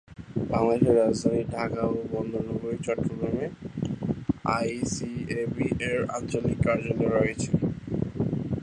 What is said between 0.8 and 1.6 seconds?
রাজধানী